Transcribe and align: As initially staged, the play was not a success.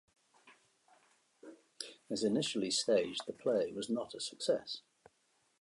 As 2.09 2.23
initially 2.23 2.71
staged, 2.71 3.27
the 3.27 3.33
play 3.33 3.71
was 3.71 3.87
not 3.87 4.15
a 4.15 4.19
success. 4.19 4.81